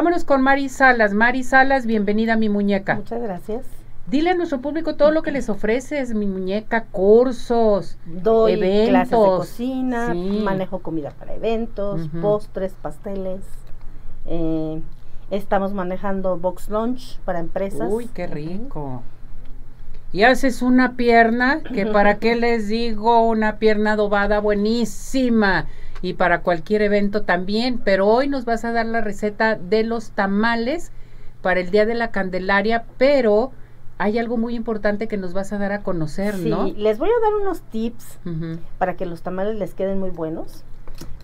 [0.00, 1.14] Vámonos con Mari Salas.
[1.14, 2.96] Mari Salas, bienvenida a mi muñeca.
[2.96, 3.64] Muchas gracias.
[4.08, 8.88] Dile a nuestro público todo lo que les ofreces, mi muñeca, cursos, Doy eventos.
[8.88, 10.40] clases de cocina, Sí.
[10.44, 13.42] manejo comida para eventos, postres, pasteles.
[14.26, 14.80] eh,
[15.30, 17.88] estamos manejando box lunch para empresas.
[17.88, 19.02] Uy, qué rico.
[20.12, 25.66] Y haces una pierna, que para qué les digo, una pierna adobada buenísima.
[26.04, 27.78] Y para cualquier evento también.
[27.82, 30.92] Pero hoy nos vas a dar la receta de los tamales
[31.42, 32.84] para el Día de la Candelaria.
[32.98, 33.52] Pero
[33.96, 36.66] hay algo muy importante que nos vas a dar a conocer, Sí, ¿no?
[36.76, 38.18] les voy a dar unos tips
[38.78, 40.62] para que los tamales les queden muy buenos.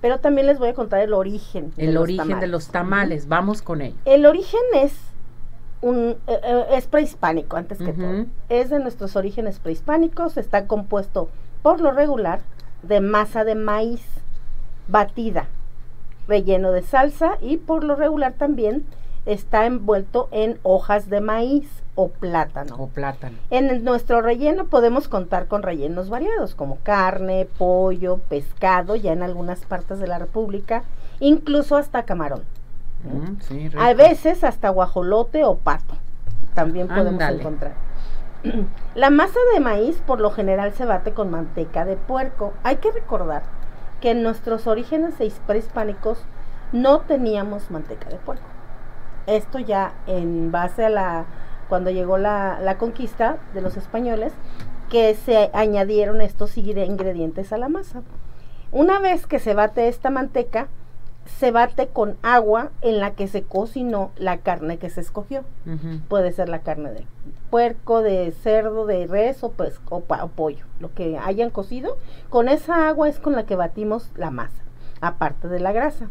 [0.01, 1.73] Pero también les voy a contar el origen.
[1.77, 2.51] de El los origen de tamales.
[2.51, 3.29] los tamales.
[3.29, 3.97] Vamos con ello.
[4.07, 4.95] El origen es
[5.83, 8.25] un eh, eh, es prehispánico antes que todo.
[8.49, 11.29] Es de nuestros orígenes prehispánicos, está compuesto
[11.63, 12.41] por lo regular
[12.83, 14.03] de masa de maíz
[14.91, 15.47] batida,
[16.29, 18.85] relleno de salsa y por lo regular también
[19.27, 22.77] está envuelto en hojas de maíz o plátano.
[22.79, 23.37] O plátano.
[23.51, 29.23] En el- nuestro relleno podemos contar con rellenos variados como carne, pollo, pescado, ya en
[29.23, 30.85] algunas partes de la República,
[31.19, 32.43] incluso hasta camarón.
[33.05, 35.95] Mm, sí, A veces hasta guajolote o pato.
[36.55, 37.73] También podemos encontrar.
[38.95, 42.53] La masa de maíz por lo general se bate con manteca de puerco.
[42.63, 43.43] Hay que recordar
[44.01, 46.25] que en nuestros orígenes seis- prehispánicos
[46.73, 48.47] no teníamos manteca de puerco.
[49.27, 51.25] Esto ya en base a la
[51.69, 54.33] cuando llegó la, la conquista de los españoles
[54.89, 58.03] que se añadieron estos ingre- ingredientes a la masa.
[58.73, 60.69] Una vez que se bate esta manteca,
[61.39, 65.45] se bate con agua en la que se cocinó la carne que se escogió.
[66.09, 67.07] Puede ser la carne de
[67.51, 71.97] puerco, de cerdo, de res o, pues, o pollo, lo que hayan cocido.
[72.29, 74.63] Con esa agua es con la que batimos la masa,
[75.01, 76.09] aparte de la grasa.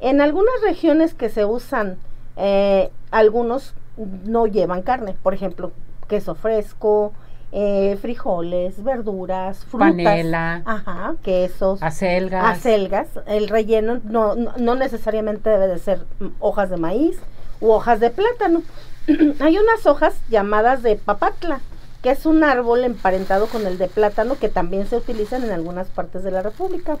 [0.00, 1.98] En algunas regiones que se usan,
[2.36, 5.72] eh, algunos no llevan carne, por ejemplo,
[6.08, 7.12] queso fresco,
[7.52, 9.90] eh, frijoles, verduras, frutas.
[9.90, 12.58] Panela, Ajá, quesos acelgas.
[12.58, 13.08] acelgas.
[13.26, 17.18] El relleno no, no, no necesariamente debe de ser mm, hojas de maíz
[17.60, 18.62] u hojas de plátano.
[19.40, 21.60] Hay unas hojas llamadas de papatla,
[22.02, 25.88] que es un árbol emparentado con el de plátano que también se utilizan en algunas
[25.88, 26.96] partes de la República.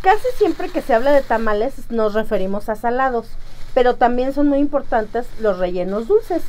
[0.00, 3.26] Casi siempre que se habla de tamales nos referimos a salados,
[3.74, 6.42] pero también son muy importantes los rellenos dulces,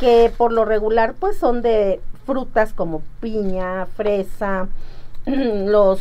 [0.00, 4.68] que por lo regular pues son de frutas como piña, fresa,
[5.26, 6.00] los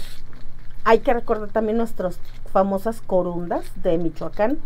[0.85, 2.19] hay que recordar también nuestras
[2.51, 4.57] famosas corundas de Michoacán,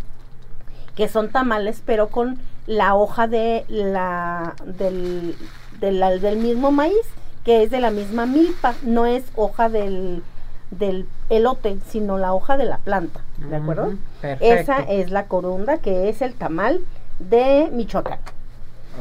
[0.96, 5.35] que son tamales, pero con la hoja de la, del,
[5.79, 7.06] del mismo maíz,
[7.44, 10.23] que es de la misma milpa, no es hoja del,
[10.72, 13.94] del elote, sino la hoja de la planta, ¿de acuerdo?
[14.22, 14.46] Perfecto.
[14.46, 16.81] Esa es la corunda, que es el tamal
[17.19, 18.19] de Michoacán.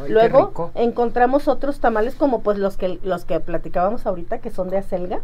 [0.05, 4.69] Ay, Luego encontramos otros tamales como pues los que los que platicábamos ahorita que son
[4.71, 5.21] de acelga.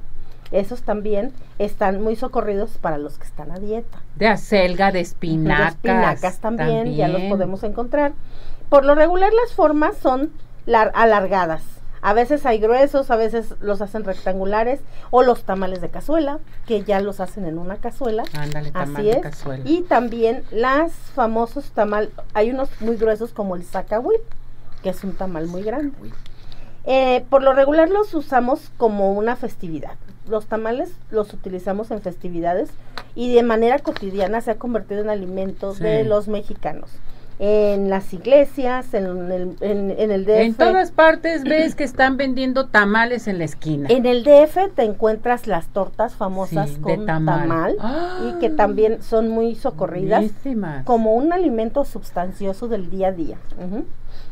[0.50, 3.98] Esos también están muy socorridos para los que están a dieta.
[4.16, 5.68] De acelga, de De espinacas.
[5.76, 8.12] espinacas también, ya los podemos encontrar.
[8.68, 10.30] Por lo regular las formas son
[10.66, 11.62] lar- alargadas.
[12.04, 16.82] A veces hay gruesos, a veces los hacen rectangulares o los tamales de cazuela, que
[16.82, 18.24] ya los hacen en una cazuela.
[18.36, 19.18] Ándale, tamal Así de es.
[19.22, 19.62] cazuela.
[19.64, 24.18] Y también las famosos tamal, hay unos muy gruesos como el zacahuil,
[24.82, 25.92] que es un tamal muy grande.
[26.84, 29.94] Eh, por lo regular los usamos como una festividad.
[30.28, 32.70] Los tamales los utilizamos en festividades
[33.14, 35.84] y de manera cotidiana se ha convertido en alimentos Sí.
[35.84, 36.90] de los mexicanos.
[37.44, 40.30] En las iglesias, en el, en, en el DF.
[40.42, 43.88] En todas partes ves que están vendiendo tamales en la esquina.
[43.90, 47.40] En el DF te encuentras las tortas famosas Sí, de con tamal.
[47.48, 48.20] tamal, ¡Ah!
[48.30, 50.84] y que también son muy socorridas Buenísimas.
[50.84, 53.38] como un alimento sustancioso del día a día.
[53.58, 53.86] Ujú.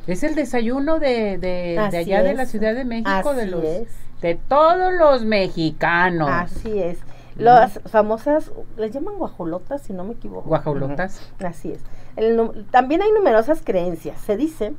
[0.06, 2.46] Es el desayuno de, de, allá de la.
[2.46, 3.88] Ciudad de México, de los es.
[4.22, 6.30] de todos los mexicanos.
[6.30, 6.98] Así es.
[7.36, 10.48] Las famosas, les llaman guajolotas, si no me equivoco.
[10.48, 11.20] Guajolotas.
[11.42, 11.80] Así es.
[12.20, 14.20] El también hay numerosas creencias.
[14.20, 14.74] Se dice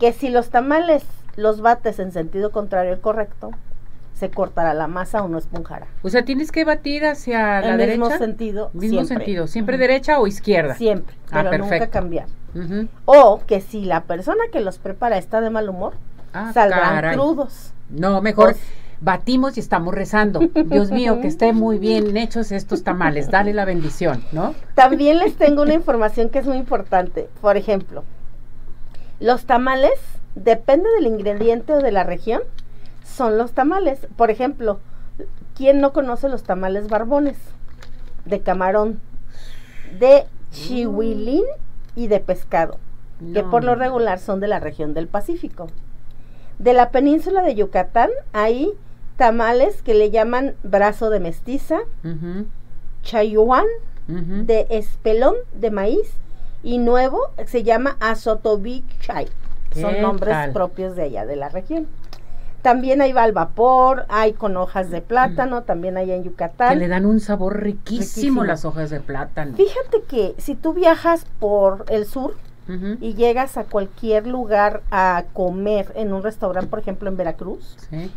[0.00, 1.04] que si los tamales
[1.36, 3.50] los bates en sentido contrario al correcto,
[4.14, 5.86] se cortará la masa o no esponjará.
[6.02, 8.24] O sea, tienes que batir hacia la En el mismo derecha.
[8.24, 8.70] sentido.
[8.72, 9.16] Mismo siempre.
[9.26, 10.74] sentido, siempre derecha o izquierda.
[10.76, 12.26] Siempre, Ah, pero nunca cambiar.
[13.04, 15.94] O que si la persona que los prepara está de mal humor,
[16.32, 17.16] Ah, saldrán caray.
[17.16, 17.72] crudos.
[17.90, 18.54] No, mejor
[19.04, 20.40] batimos y estamos rezando.
[20.40, 23.30] Dios mío, que estén muy bien hechos estos tamales.
[23.30, 24.54] Dale la bendición, ¿no?
[24.74, 27.28] También les tengo una información que es muy importante.
[27.42, 28.02] Por ejemplo,
[29.20, 30.00] los tamales,
[30.34, 32.40] depende del ingrediente o de la región,
[33.04, 34.06] son los tamales.
[34.16, 34.80] Por ejemplo,
[35.54, 37.36] ¿quién no conoce los tamales barbones?
[38.24, 39.00] De camarón,
[40.00, 41.44] de chihuilín
[41.94, 42.78] y de pescado,
[43.34, 45.66] que por lo regular son de la región del Pacífico.
[46.58, 48.72] De la península de Yucatán hay
[49.16, 52.46] tamales que le llaman brazo de mestiza, Ujú,
[53.02, 53.66] chayuán
[54.08, 54.44] ujú.
[54.44, 56.10] de espelón de maíz
[56.62, 59.26] y nuevo se llama azotobichay.
[59.74, 60.52] Son ¿Qué nombres tal?
[60.52, 61.86] propios de allá de la región.
[62.62, 66.78] También hay al vapor, hay con hojas de plátano, también hay en Que Yucatán.
[66.78, 68.44] le dan un sabor riquísimo, Riquísimo.
[68.44, 69.54] las hojas de plátano.
[69.54, 72.34] Fíjate que si tú viajas por el sur
[73.02, 78.10] y llegas a cualquier lugar a comer en un restaurante, por ejemplo en Veracruz, sí.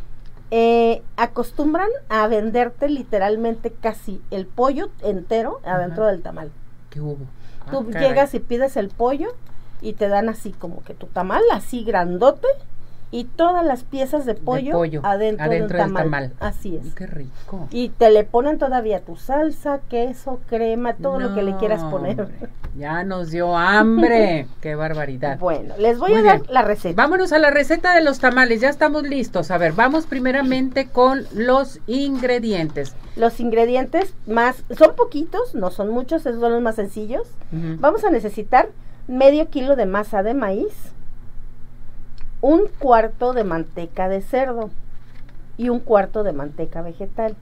[0.51, 6.51] Eh, acostumbran a venderte literalmente casi el pollo entero adentro del tamal.
[6.89, 7.25] ¿Qué hubo?
[7.65, 8.07] Ah, Tú caray.
[8.07, 9.29] llegas y pides el pollo
[9.81, 12.47] y te dan así como que tu tamal, así grandote,
[13.09, 16.33] y todas las piezas de pollo, pollo, adentro, adentro del, del tamal.
[16.39, 16.94] Así es.
[16.94, 17.68] Qué rico.
[17.71, 22.19] Y te le ponen todavía tu salsa, queso, crema, todo lo que le quieras poner.
[22.21, 24.48] hombre, Ya nos dio hambre.
[24.62, 25.39] Qué barbaridad.
[25.39, 27.01] Bueno, les voy Muy a dar la receta.
[27.01, 28.59] Vámonos a la receta de los tamales.
[28.59, 29.51] Ya estamos listos.
[29.51, 32.94] A ver, vamos primeramente con los ingredientes.
[33.15, 37.27] Los ingredientes más, son poquitos, no son muchos, esos son los más sencillos.
[37.51, 38.68] Vamos a necesitar
[39.07, 40.74] medio kilo de masa de maíz,
[42.41, 44.69] un cuarto de manteca de cerdo
[45.57, 47.35] y un cuarto de manteca vegetal.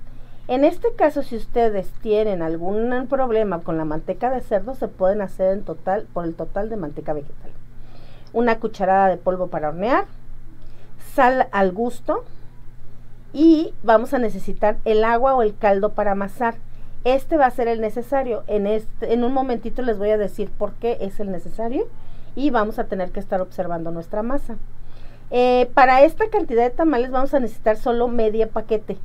[0.48, 5.22] En este caso, si ustedes tienen algún problema con la manteca de cerdo, se pueden
[5.22, 7.52] hacer en total por el total de manteca vegetal.
[8.32, 10.06] Una cucharada de polvo para hornear,
[11.14, 12.26] sal al gusto
[13.34, 16.56] y vamos a necesitar el agua o el caldo para amasar.
[17.06, 18.44] Este va a ser el necesario.
[18.48, 21.88] En, este, en un momentito les voy a decir por qué es el necesario
[22.36, 24.58] y vamos a tener que estar observando nuestra masa.
[25.32, 28.98] Eh, para esta cantidad de tamales vamos a necesitar solo media paquete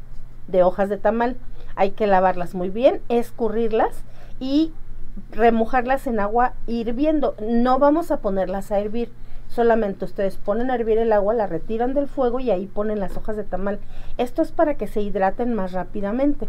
[0.48, 1.36] de hojas de tamal.
[1.76, 4.04] Hay que lavarlas muy bien, escurrirlas
[4.38, 4.72] y
[5.32, 7.34] remojarlas en agua hirviendo.
[7.40, 9.12] No vamos a ponerlas a hervir.
[9.48, 13.16] Solamente ustedes ponen a hervir el agua, la retiran del fuego y ahí ponen las
[13.16, 13.80] hojas de tamal.
[14.16, 16.48] Esto es para que se hidraten más rápidamente.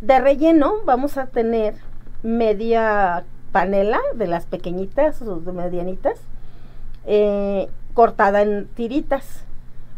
[0.00, 1.74] De relleno vamos a tener
[2.22, 6.18] media panela de las pequeñitas o medianitas
[7.06, 9.24] eh, cortada en tiritas.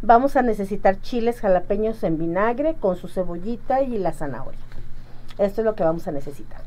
[0.03, 4.61] Vamos a necesitar chiles jalapeños en vinagre con su cebollita y la zanahoria.
[5.39, 6.61] Esto es lo que vamos a necesitar.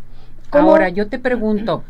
[0.49, 0.71] ¿Cómo?
[0.71, 1.83] Ahora, yo te pregunto,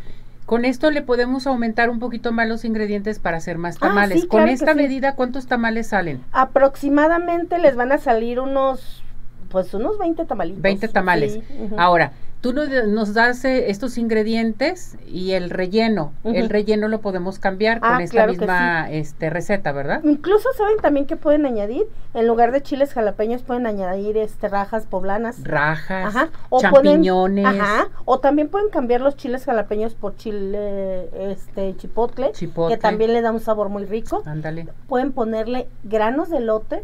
[0.45, 4.21] ¿con esto le podemos aumentar un poquito más los ingredientes para hacer más Ah, tamales?
[4.21, 4.77] sí, Con claro esta sí.
[4.77, 6.23] medida, ¿cuántos tamales salen?
[6.31, 9.01] Aproximadamente les van a salir unos,
[9.49, 10.61] pues unos 20 tamalitos.
[10.61, 11.33] 20 tamales.
[11.33, 11.43] Sí.
[11.77, 12.11] Ahora,
[12.41, 16.11] tú nos, nos das eh, estos ingredientes y el relleno.
[16.23, 20.01] El relleno lo podemos cambiar Ah, con esta claro que misma este, receta, ¿verdad?
[20.03, 21.83] Incluso saben también que pueden añadir,
[22.13, 25.43] en lugar de chiles jalapeños pueden añadir este rajas poblanas.
[25.43, 26.29] Rajas, Ajá.
[26.49, 27.87] O champiñones, Pueden, ajá.
[28.05, 32.75] O también pueden cambiar los chiles jalapeños por chile este chipotle, chipotle.
[32.75, 34.23] que también le da un sabor muy rico.
[34.25, 34.67] Ándale.
[34.87, 36.83] Pueden ponerle granos de lote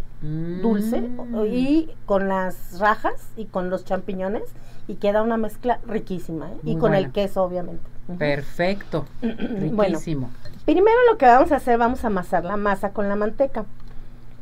[0.61, 1.35] dulce Mm.
[1.35, 4.43] o- y con las rajas y con los champiñones
[4.87, 6.51] y queda una mezcla riquísima.
[6.51, 6.57] ¿eh?
[6.63, 7.83] Y con el queso, obviamente.
[8.17, 9.05] Perfecto.
[9.21, 10.31] Bueno, Riquísimo.
[10.65, 13.65] Primero lo que vamos a hacer, vamos a amasar la masa con la manteca.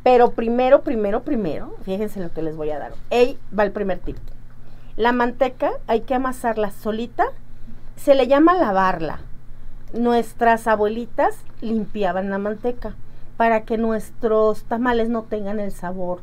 [0.02, 2.92] Pero primero, primero, primero, fíjense lo que les voy a dar.
[3.10, 4.16] Ahí va el primer tip.
[4.96, 7.26] La manteca hay que amasarla solita.
[7.96, 9.18] Se le llama lavarla.
[9.92, 12.94] Nuestras abuelitas limpiaban la manteca
[13.36, 16.20] para que nuestros tamales no tengan el sabor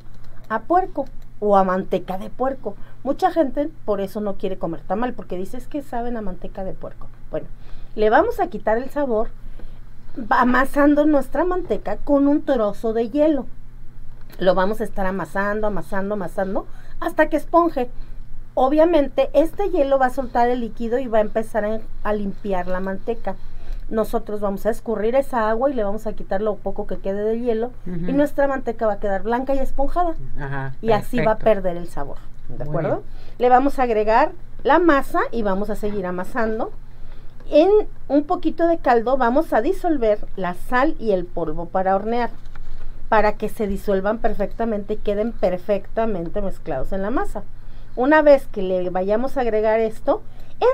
[0.50, 1.06] a puerco
[1.40, 2.76] o a manteca de puerco.
[3.04, 6.74] Mucha gente por eso no quiere comer tamal porque dice que saben a manteca de
[6.74, 7.08] puerco.
[7.32, 7.48] Bueno,
[7.96, 9.30] le vamos a quitar el sabor
[10.30, 13.46] amasando nuestra manteca con un trozo de hielo.
[14.40, 16.68] Lo vamos a estar amasando, amasando, amasando
[17.00, 17.90] hasta que esponje.
[18.56, 22.80] Obviamente este hielo va a soltar el líquido y va a empezar a limpiar la
[22.80, 23.36] manteca.
[23.90, 27.24] Nosotros vamos a escurrir esa agua y le vamos a quitar lo poco que quede
[27.24, 31.34] de hielo y nuestra manteca va a quedar blanca y esponjada Ajá, y así va
[31.34, 32.18] a perder el sabor.
[32.50, 32.96] ¿De Muy acuerdo?
[32.98, 33.08] bien.
[33.40, 34.32] Le vamos a agregar
[34.64, 36.72] la masa y vamos a seguir amasando.
[37.50, 37.70] En
[38.08, 42.30] un poquito de caldo vamos a disolver la sal y el polvo para hornear,
[43.10, 47.44] para que se disuelvan perfectamente y queden perfectamente mezclados en la masa.
[47.96, 50.22] Una vez que le vayamos a agregar esto,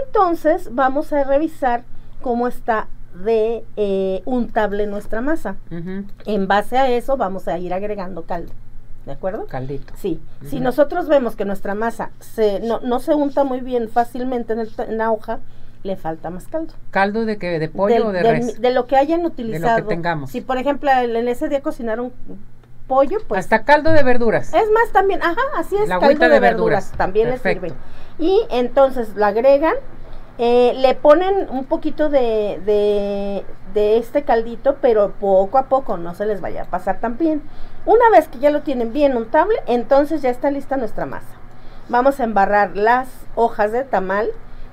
[0.06, 1.84] entonces vamos a revisar
[2.22, 5.56] cómo está de eh, untable nuestra masa.
[6.26, 8.52] En base a eso vamos a ir agregando caldo.
[9.06, 9.46] ¿De acuerdo?
[9.48, 9.94] Caldito.
[9.98, 14.54] Sí, si nosotros vemos que nuestra masa se, no, no se unta muy bien fácilmente
[14.54, 15.40] en, el en la hoja,
[15.84, 16.74] le falta más caldo.
[16.92, 17.58] ¿Caldo de qué?
[17.58, 18.62] ¿De pollo o de res?
[18.62, 19.88] de lo que hayan utilizado.
[19.88, 20.30] tengamos.
[20.30, 22.12] Si por ejemplo en ese día cocinaron
[22.88, 24.54] pollo, pues Hasta caldo de verduras.
[24.54, 26.92] es más también, ajá, así es, La caldo de, de verduras, verduras.
[26.98, 27.66] también Perfecto.
[27.68, 27.82] les sirve.
[28.20, 29.76] Y entonces la agregan
[30.42, 33.44] Eh, le ponen un poquito de, de,
[33.74, 37.42] de este caldito, pero poco a poco, no se les vaya a pasar tan bien.
[37.86, 41.28] Una vez que ya lo tienen bien untable, entonces ya está lista nuestra masa.
[41.90, 44.30] Vamos a embarrar las hojas de tamal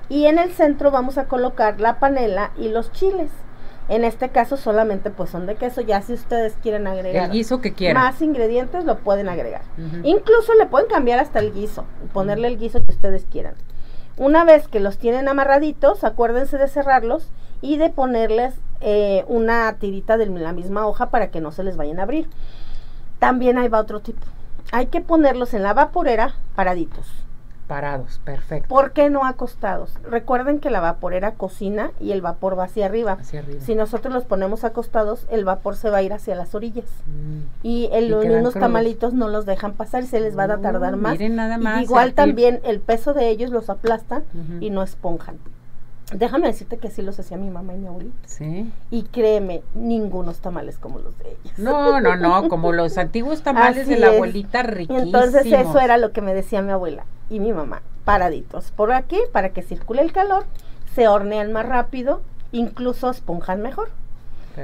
[0.07, 3.29] y en el centro vamos a colocar la panela y los chiles.
[3.89, 7.59] En este caso solamente pues son de queso, ya si ustedes quieren agregar El guiso
[7.59, 8.03] que quieran.
[8.03, 9.61] más ingredientes lo pueden agregar.
[10.03, 13.55] Incluso le pueden cambiar hasta el guiso, ponerle el guiso que ustedes quieran.
[14.17, 17.29] Una vez que los tienen amarraditos, acuérdense de cerrarlos
[17.61, 21.77] y de ponerles eh, una tirita de la misma hoja para que no se les
[21.77, 22.27] vayan a abrir.
[23.19, 24.25] También ahí va otro tipo.
[24.71, 27.26] Hay que ponerlos en la vaporera paraditos.
[27.67, 28.69] Parados, perfecto.
[28.69, 29.91] ¿Por qué no acostados?
[30.09, 33.17] Recuerden que la vaporera cocina y el vapor va hacia arriba.
[33.19, 33.59] Hacia arriba.
[33.59, 36.85] Si nosotros los ponemos acostados, el vapor se va a ir hacia las orillas.
[37.07, 37.65] Mm.
[37.67, 40.95] Y el, Y unos tamalitos no los dejan pasar y se les va a tardar
[40.95, 41.11] Uh, más.
[41.13, 42.15] miren nada Y más igual tip.
[42.15, 44.23] también el peso de ellos los aplastan
[44.61, 45.37] y no esponjan.
[46.13, 48.15] Déjame decirte que así los hacía mi mamá y mi abuelita.
[48.27, 48.71] Sí.
[48.91, 51.59] Y créeme, ningunos tamales como los de ellas.
[51.59, 55.03] No, no, no, como los antiguos tamales Así de la abuelita riquísimos.
[55.03, 58.71] Entonces eso era lo que me decía mi abuela y mi mamá, paraditos.
[58.71, 59.17] ¿Por aquí?
[59.31, 60.45] Para que circule el calor,
[60.95, 63.89] se hornean más rápido, incluso esponjan mejor.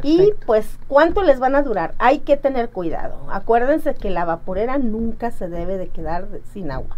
[0.02, 1.94] Y pues, ¿cuánto les van a durar?
[2.00, 3.16] Hay que tener cuidado.
[3.30, 6.98] Acuérdense que la vaporera nunca se debe de quedar de- sin agua,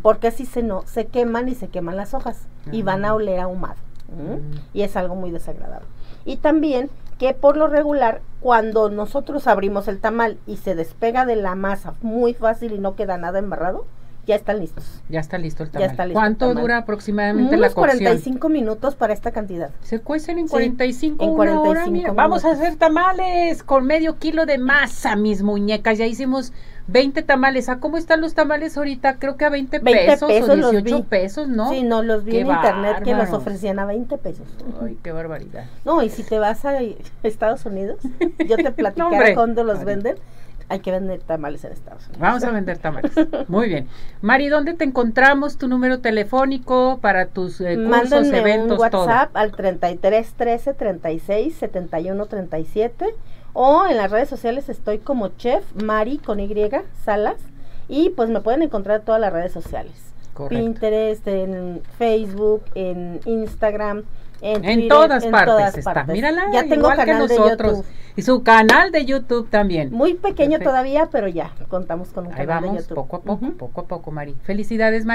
[0.00, 3.14] porque si se no, se queman y se queman las hojas y van a Ah.
[3.14, 3.74] oler ahumado.
[4.08, 4.58] Mm.
[4.74, 5.88] Y es algo muy desagradable.
[6.24, 11.34] Y también que por lo regular, cuando nosotros abrimos el tamal y se despega de
[11.34, 13.86] la masa muy fácil y no queda nada embarrado,
[14.26, 14.84] ya están listos.
[15.08, 15.90] Ya está listo el Ya tamal.
[15.90, 16.62] está listo ¿Cuánto tamal.
[16.62, 17.98] dura aproximadamente la Unos cocción?
[17.98, 19.70] 45 minutos para esta cantidad.
[19.82, 22.12] Se cuecen en Sí, 45, en una 45 hora, mira.
[22.12, 25.96] Vamos a hacer tamales con medio kilo de masa, mis muñecas.
[25.98, 26.52] Ya hicimos
[26.88, 27.68] 20 tamales.
[27.68, 29.18] ¿A cómo están los tamales ahorita?
[29.18, 31.02] Creo que a 20, 20 pesos, pesos o los 18 vi.
[31.02, 31.70] pesos, ¿no?
[31.70, 34.46] Sí, no, los vi Qué en internet que los ofrecían a 20 pesos.
[34.82, 35.64] Ay, qué barbaridad.
[35.84, 36.78] No, y si te vas a
[37.22, 37.98] Estados Unidos,
[38.46, 39.84] yo te platicaré cuándo los Ay.
[39.84, 40.16] venden.
[40.68, 42.20] Hay que vender tamales en Estados Unidos.
[42.20, 43.12] Vamos a vender tamales.
[43.48, 43.88] Muy bien.
[44.20, 45.58] Mari, ¿dónde te encontramos?
[45.58, 49.06] Tu número telefónico para tus eh, cursos, Mándenme eventos, un todo.
[49.06, 53.14] WhatsApp al 33 13 36 71 37
[53.52, 56.52] o en las redes sociales estoy como chef Mari con Y
[57.04, 57.36] Salas
[57.88, 59.92] y pues me pueden encontrar en todas las redes sociales.
[60.34, 60.62] Correcto.
[60.62, 64.04] Pinterest, en Facebook, en Instagram,
[64.40, 65.94] en, En Twitter, todas en partes todas está.
[65.94, 66.12] partes.
[66.12, 67.72] Mírala, ya tengo igual que canal de nosotros.
[67.78, 67.86] YouTube.
[68.18, 69.92] Y su canal de YouTube también.
[69.92, 70.70] Muy pequeño Perfecto.
[70.70, 72.94] todavía, pero ya contamos con un Ahí canal de vamos, YouTube.
[72.94, 73.56] poco a poco, Ujú.
[73.58, 74.34] poco a poco, Mari.
[74.42, 75.14] Felicidades, Mari.